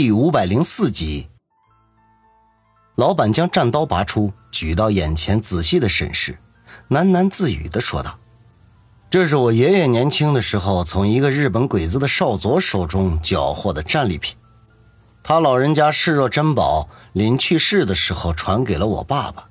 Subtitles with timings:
[0.00, 1.26] 第五百零四集，
[2.94, 6.38] 老板将战刀拔出，举到眼前，仔细的审视，
[6.88, 8.16] 喃喃自语的说道
[9.10, 14.36] ：“这是我爷爷年轻的时候从一个日本鬼子的少佐手中缴获的战利品，
[15.24, 19.48] 他老人家视若珍宝，临去世的时候传给了我爸爸。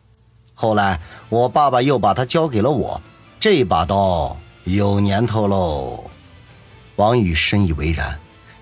[0.53, 3.01] 后来我爸爸又把它交给了我，
[3.37, 6.05] 这把刀有年头喽。”
[6.95, 8.17] 王宇深以为然。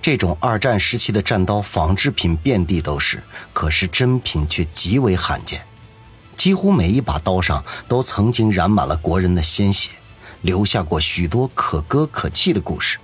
[0.05, 5.65] 这种二战时期的战刀仿制品遍地都是，可是真品却极为罕见。
[6.37, 9.89] 几乎每一把刀上都曾经染满了国人的鲜血，
[10.43, 12.99] 留下过许多可歌可泣的故事。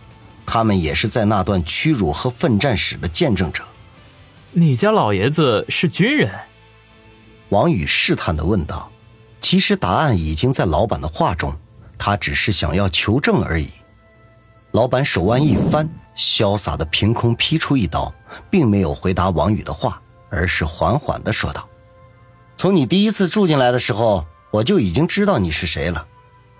[0.45, 3.63] 他们也是在那段屈辱和奋战史的见证者。
[4.51, 6.29] 你家老爷子是军人？
[7.49, 8.91] 王宇试探地问道。
[9.41, 11.51] 其实答案已经在老板的话中，
[11.97, 13.71] 他只是想要求证而已。
[14.69, 15.89] 老板手腕一翻。
[16.15, 18.13] 潇洒的凭空劈出一刀，
[18.49, 21.67] 并没有回答王宇的话，而是缓缓的说道
[22.57, 26.05] ：“从你第一次住进来的时候，我就已经知道你是谁了。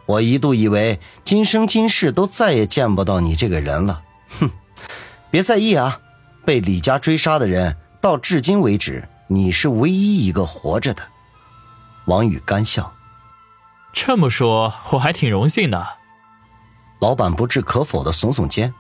[0.06, 4.02] 我一度以为今生今世都再也见不到你这个人了。
[4.40, 4.50] 哼，
[5.30, 6.00] 别在意啊，
[6.46, 11.04] 被李家追杀的人，到至今为止，你是唯一一个活着的。”
[12.06, 12.94] 王宇干笑
[13.94, 15.86] ：“这么说，我还挺荣幸的。”
[17.00, 18.74] 老板不置可否的耸耸肩。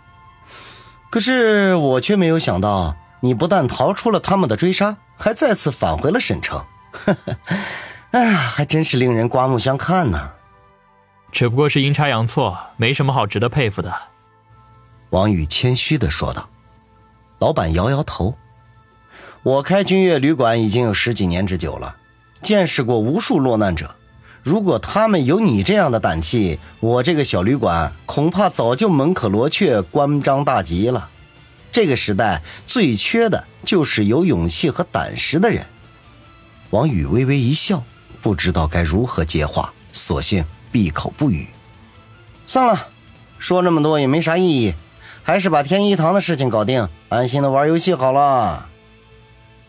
[1.12, 6.66] 可是我却没有想到，你不但逃出了他们的追杀，还再次返回了沈城。
[8.12, 10.32] 哎呀，还真是令人刮目相看呢。
[11.32, 13.94] 只不过是阴差阳错，没什么好值得佩服的。
[15.12, 16.50] 王宇谦虚的说道。
[17.40, 18.36] 老板摇摇头
[19.44, 21.98] ：“我开君悦旅馆已经有十几年之久了，
[22.42, 23.96] 见识过无数落难者。
[24.44, 31.10] 如果他们有你这样的胆气，我这个小旅馆恐怕早就门可罗雀、关张大吉了。
[31.72, 35.66] 这个时代最缺的就是有勇气和胆识的人。
[36.72, 37.84] 王宇微微一笑，
[38.22, 41.48] 不知道该如何接话，索性闭口不语。
[42.48, 42.88] 算了，
[43.38, 44.74] 说这么多也没啥意义，
[45.22, 48.68] 还是把天一堂的事情搞定，安心的玩游戏好了。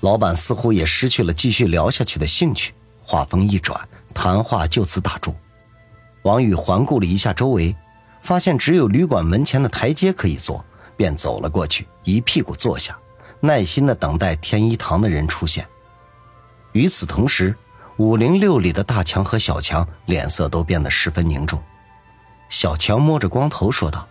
[0.01, 2.73] 老板似乎也失去了继续聊下去的兴趣，
[3.05, 3.79] 话锋一转。
[4.23, 5.35] 谈话就此打住。
[6.23, 7.75] 王宇环顾了一下周围，
[8.21, 10.65] 发现只有旅馆门前的台阶可以坐，
[10.97, 12.97] 便走了过去，一屁股坐下，
[13.41, 15.67] 耐心的等待天一堂的人出现。
[16.71, 17.53] 与此同时，
[17.97, 21.61] 五零六里的大强和小强脸色都变得十分凝重。
[22.49, 24.07] 小强摸着光头说道：“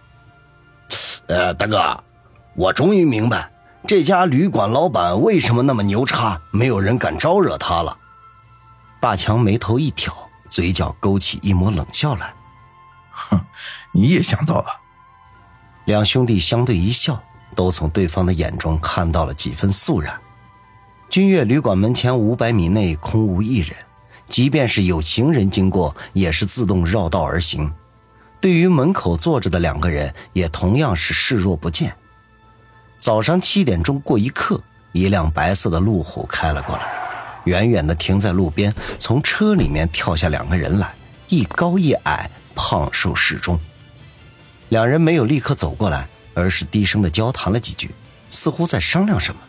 [1.27, 2.03] 呃，大哥，
[2.55, 3.49] 我终于明白
[3.87, 7.97] 这家旅馆老板为什么那么牛叉，没有人敢招惹他了。”
[9.01, 10.15] 大强眉头一挑，
[10.47, 12.35] 嘴角勾起一抹冷笑来
[13.09, 13.41] ：“哼，
[13.91, 14.79] 你也想到了。”
[15.85, 17.19] 两兄弟相对一笑，
[17.55, 20.21] 都从对方的眼中看到了几分肃然。
[21.09, 23.75] 君悦旅馆门前五百米内空无一人，
[24.27, 27.73] 即便是有行人经过，也是自动绕道而行。
[28.39, 31.97] 对于门口坐着的两个人，也同样是视若不见。
[32.99, 37.00] 早上七点钟过一刻，一辆白色的路虎开了过来。
[37.45, 40.93] 远远的停在路边，从车里面跳下两个人来，
[41.27, 43.59] 一高一矮，胖瘦适中。
[44.69, 47.91] 两人没有立刻走过来，而是低声的交谈了几句，
[48.29, 49.41] 似乎在商量什么。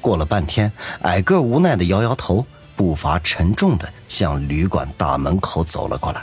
[0.00, 0.72] 过了半天，
[1.02, 6.22] 矮个无奈的摇摇头，步伐沉重的向旅馆大门口走了过来。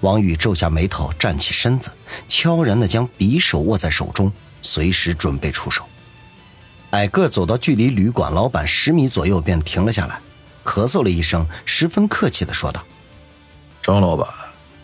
[0.00, 1.90] 王宇皱下眉头，站起身子，
[2.28, 4.32] 悄然的将匕首握在手中，
[4.62, 5.84] 随时准备出手。
[6.90, 10.18] 矮个走到距离旅馆老板十米左右，便停了下来，
[10.64, 12.82] 咳嗽了一声，十分客气的说道
[13.82, 14.26] ：“张老板，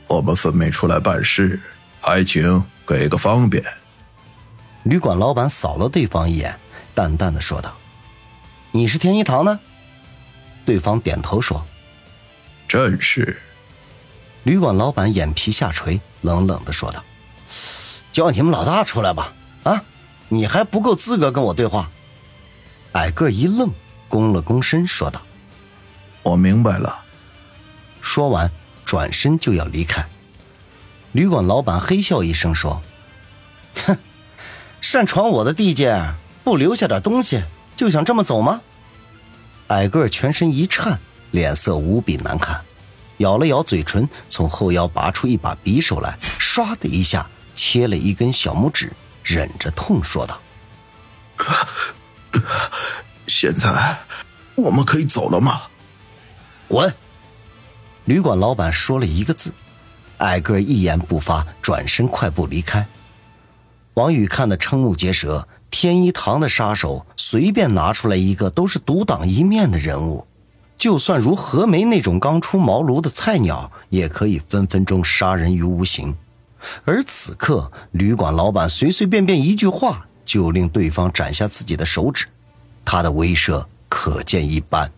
[0.07, 1.59] 我们分没出来办事，
[2.03, 3.65] 还请给个方便。”
[4.85, 6.55] 旅馆老板扫了对方一眼，
[6.95, 7.75] 淡淡的说道
[8.71, 9.59] ：“你是天一堂的？”
[10.67, 11.65] 对方点头说
[12.69, 13.41] ：“正是。”
[14.45, 17.03] 旅馆老板眼皮下垂，冷冷的说道
[18.13, 19.33] ：“叫你们老大出来吧！
[19.63, 19.83] 啊，
[20.29, 21.89] 你还不够资格跟我对话。”
[22.95, 23.71] 矮个一愣，
[24.09, 25.21] 躬了躬身，说道
[26.23, 27.03] ：“我明白了。”
[28.01, 28.51] 说完，
[28.85, 30.05] 转身就要离开。
[31.13, 32.81] 旅馆老板嘿笑一声说
[33.87, 33.99] ：“哼，
[34.81, 36.15] 擅闯我的地界，
[36.45, 37.43] 不留下点东西，
[37.75, 38.61] 就想这么走吗？”
[39.69, 40.99] 矮个全身一颤，
[41.33, 42.61] 脸色无比难看，
[43.17, 48.93] 咬了咬嘴唇，从后腰拔出一把匕首来，唰的一下切了一根小拇指，
[49.25, 50.41] 忍着痛说道。
[53.27, 53.99] 现在
[54.57, 55.63] 我们可以走了吗？
[56.69, 56.95] 滚！
[58.05, 59.53] 旅馆老板说了一个字，
[60.19, 62.87] 矮个一言不发，转身快步离开。
[63.95, 70.27] 王宇看得瞠目结舌，天一堂的杀手随便拿出来一个都是独当一面的人物，
[70.77, 76.15] 就算如何梅那种刚出茅庐的菜鸟，也可以分分钟杀人于无形。
[76.85, 82.27] 而此刻，旅馆老板随随便便一句话就令对方斩下自己的手指，
[82.85, 84.91] 他的威慑可见一斑。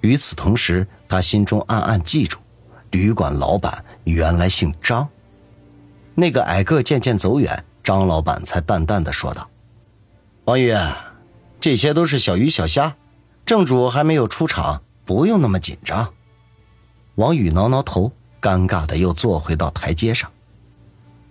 [0.00, 2.38] 与此同时，他心中暗暗记住，
[2.90, 5.08] 旅馆老板原来姓张。
[6.14, 9.48] 那个矮个渐渐走远，张老板才淡淡的说道
[10.46, 10.74] ：“王宇，
[11.60, 12.96] 这些都是小鱼小虾，
[13.46, 16.12] 正主还没有出场，不用那么紧张。”
[17.16, 20.30] 王宇挠挠头，尴尬的又坐回到台阶上。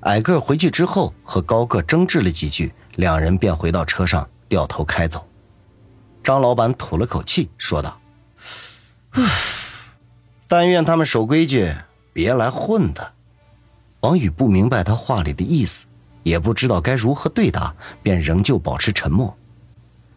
[0.02, 5.27] 矮个回去之后和高个争执了几句，两人便回到车上掉头开走。
[6.28, 8.02] 张老板吐了口气，说道。
[10.46, 11.74] 但愿他们守规矩，
[12.12, 13.14] 别来混的。
[14.02, 15.88] 王宇不明白他话里的意思，
[16.24, 19.38] 也不知道该如何对答，便仍旧保持沉默。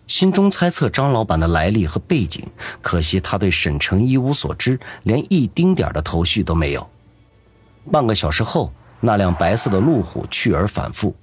[0.08, 2.44] 心中猜测张老板的来历和背景，
[2.82, 6.90] 可惜他对沈城一无所知，连一丁点的头绪都没有。
[7.92, 11.14] 半个小时后，那辆白色的路虎去而反复，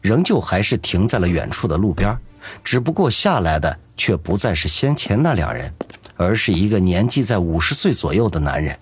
[0.00, 2.16] 仍旧还是停在了远处的路边，
[2.62, 5.72] 只不过下来的却不再是先前那两人。
[6.20, 8.76] 而是一个年纪在五十岁左右的男人，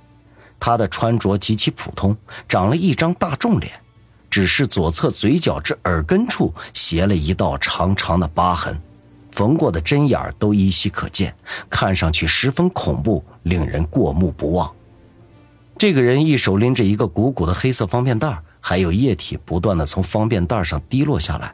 [0.59, 2.17] 他的穿着极其普通，
[2.49, 3.75] 长了一张大众脸，
[4.31, 8.81] 只是左侧嘴角至耳根处斜了一道长长的疤痕，
[9.33, 11.37] 缝过的针眼都依稀可见，
[11.69, 14.73] 看上去十分恐怖，令人过目不忘。
[15.77, 21.53] 这个人一手拎着一个鼓鼓的黑色方便袋，还有液体不断的从方便袋上滴落下来，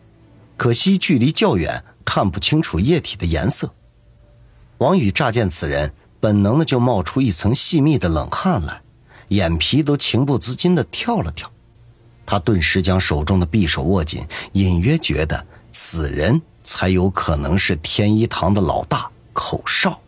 [0.56, 3.72] 可惜距离较远，看不清楚液体的颜色。
[4.78, 8.82] 王宇乍见此人，本能的就冒出一层细密的冷汗来，
[9.28, 11.50] 眼皮都情不自禁的跳了跳。
[12.26, 20.00] 他顿时将手中的匕首握紧，隐约觉得此人才有可能是天一堂的老大口哨。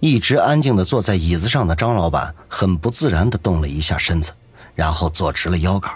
[0.00, 4.32] 一直安静的坐在椅子上的张老板，很不自然的动了一下身子，
[4.74, 5.92] 然后坐直了腰杆。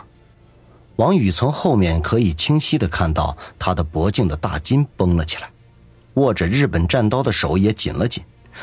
[0.96, 5.50] 王宇从后面可以清晰的看到他的脖颈的大筋绷了起来。
[6.14, 8.22] 握着日本战刀的手也紧了紧，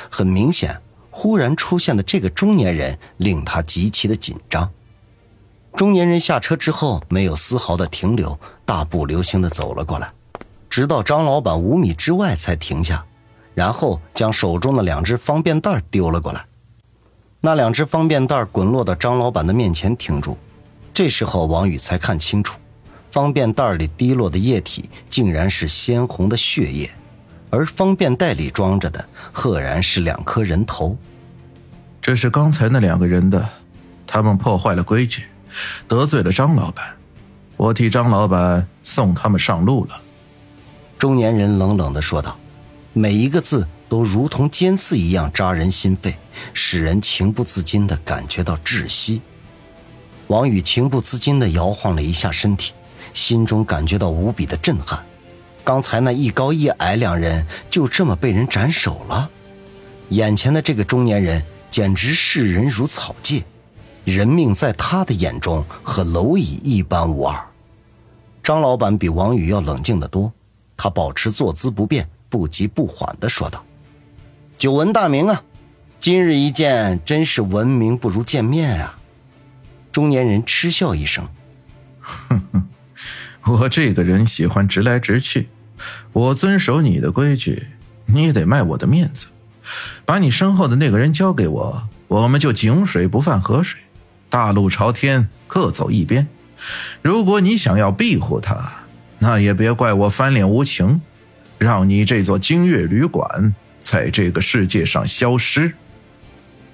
[0.09, 0.79] 很明显，
[1.09, 4.69] 忽然出现的这个中年人令他极其的紧张。
[5.75, 10.11] 中年人下车之后，没有丝毫的停留，大步流星的走了过来，
[10.69, 13.03] 直到张老板五米之外才停下，
[13.55, 16.45] 然后将手中的两只方便袋丢了过来。
[17.41, 20.37] 那两只方便袋滚落到张老板的面前停住，
[20.93, 22.57] 这时候王宇才看清楚，
[23.09, 26.89] 方便袋里滴落的液体竟然是鲜红的血液。
[27.51, 30.95] 而方便袋里装着的，赫然是两颗人头。
[31.99, 33.49] 这是刚才那两个人的，
[34.05, 35.23] 他们破坏了规矩，
[35.87, 36.85] 得罪了张老板，
[37.57, 39.99] 我替张老板送他们上路了。
[40.99, 42.37] 中年人冷冷的说道，
[42.93, 46.15] 每一个字都如同尖刺一样扎人心肺，
[46.53, 49.21] 使人情不自禁的感觉到窒息。
[50.29, 52.71] 王宇情不自禁的摇晃了一下身体，
[53.15, 55.03] 心中感觉到无比的震撼。
[55.63, 59.27] 刚才那一高一矮两人就这么被人斩首了，
[60.09, 63.43] 眼前的这个中年人简直视人如草芥，
[64.05, 67.43] 人命在他的眼中和蝼蚁一般无二。
[68.43, 70.31] 张老板比王宇要冷静得多，
[70.77, 73.65] 他保持坐姿不变，不急不缓地说道
[74.59, 75.41] ：“久闻大名啊，
[75.99, 78.95] 今日一见，真是闻名不如见面啊！”
[79.99, 81.27] 中年人嗤笑一声
[81.99, 82.69] ：“哼哼，
[83.43, 85.49] 我这个人喜欢直来直去。”
[86.13, 87.67] 我遵守你的规矩，
[88.05, 89.27] 你也得卖我的面子，
[90.05, 93.77] 把你身后的那个人交给我，我们就井水不犯河水，
[94.29, 96.29] 大路朝天，各走一边。
[97.01, 98.75] 如果你想要庇护他，
[99.17, 101.01] 那也别怪我翻脸无情，
[101.57, 105.75] 让你这座金月旅馆在这个世界上消失。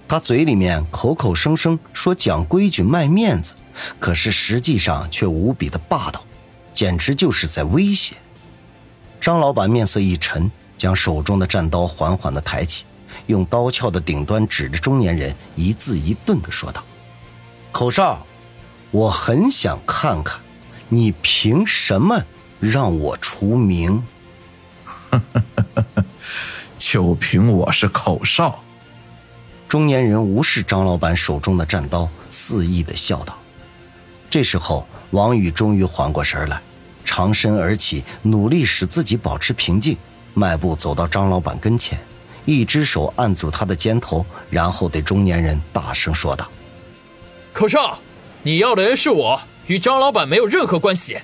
[0.08, 3.56] 他嘴里面口口声声说讲规矩卖面子，
[4.00, 6.24] 可是实际上却无比的霸道，
[6.74, 8.16] 简直就是在威胁。
[9.20, 12.86] 张老板面色一沉，将手中的战刀缓缓的抬起，
[13.26, 16.84] 用刀鞘的顶端指着中年人，一字一顿的说道
[17.74, 18.24] ：“口哨，
[18.92, 20.40] 我很想看看，
[20.88, 22.24] 你凭什么
[22.60, 24.06] 让我除名？
[26.78, 28.62] 就凭我是口哨。”
[29.68, 33.38] 中年人无视张老板手中的战刀，肆意地笑道。
[34.30, 36.62] 这时候，王宇终于缓过神来。
[37.04, 39.96] 长身而起，努力使自己保持平静，
[40.34, 42.00] 迈步走到张老板跟前，
[42.46, 46.50] 一只手按住他的肩头，然后对中年人大声说道
[47.54, 48.00] ：“口哨，
[48.44, 51.18] 你要的人是我，与张老板没有任何关系。”